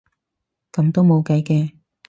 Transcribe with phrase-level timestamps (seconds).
[0.71, 1.73] 噉都冇計嘅